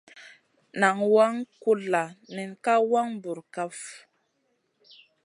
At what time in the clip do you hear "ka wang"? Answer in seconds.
2.63-3.11